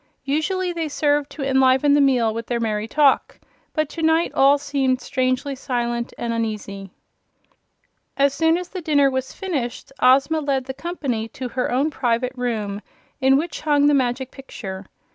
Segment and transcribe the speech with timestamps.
[0.25, 3.39] Usually they served to enliven the meal with their merry talk,
[3.71, 6.89] but to night all seemed strangely silent and uneasy.
[8.17, 12.33] As soon as the dinner was finished Ozma led the company to her own private
[12.35, 12.81] room
[13.19, 14.87] in which hung the Magic Picture.